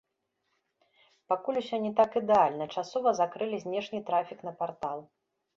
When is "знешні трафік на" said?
3.67-4.53